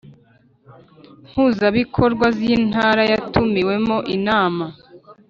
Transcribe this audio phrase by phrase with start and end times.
[1.29, 4.65] Mpuzabikorwa z intara yatumiwemo inama